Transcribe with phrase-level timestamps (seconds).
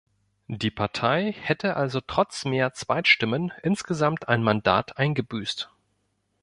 [0.47, 5.69] Die Partei hätte also trotz mehr Zweitstimmen insgesamt ein Mandat eingebüßt.